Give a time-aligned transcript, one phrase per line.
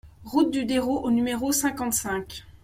[0.25, 2.43] Route du Dérot au numéro cinquante-cinq